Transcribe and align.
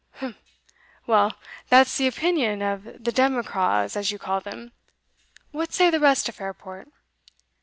"Umph! 0.19 0.35
well, 1.05 1.33
that's 1.69 1.95
the 1.95 2.07
opinion 2.07 2.63
of 2.63 2.85
the 2.85 3.11
democraws, 3.11 3.95
as 3.95 4.09
you 4.11 4.17
call 4.17 4.41
them 4.41 4.71
What 5.51 5.73
say 5.73 5.91
the 5.91 5.99
rest 5.99 6.27
o' 6.27 6.31
Fairport?" 6.31 6.87